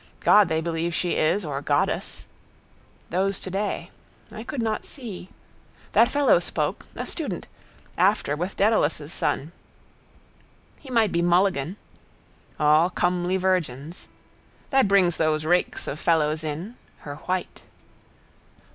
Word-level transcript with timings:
God 0.21 0.49
they 0.49 0.61
believe 0.61 0.95
she 0.95 1.11
is: 1.15 1.45
or 1.45 1.61
goddess. 1.61 2.25
Those 3.11 3.39
today. 3.39 3.91
I 4.31 4.43
could 4.43 4.59
not 4.59 4.83
see. 4.83 5.29
That 5.91 6.09
fellow 6.09 6.39
spoke. 6.39 6.87
A 6.95 7.05
student. 7.05 7.45
After 7.99 8.35
with 8.35 8.57
Dedalus' 8.57 9.13
son. 9.13 9.51
He 10.79 10.89
might 10.89 11.11
be 11.11 11.21
Mulligan. 11.21 11.77
All 12.59 12.89
comely 12.89 13.37
virgins. 13.37 14.07
That 14.71 14.87
brings 14.87 15.17
those 15.17 15.45
rakes 15.45 15.85
of 15.85 15.99
fellows 15.99 16.43
in: 16.43 16.77
her 17.01 17.17
white. 17.27 17.61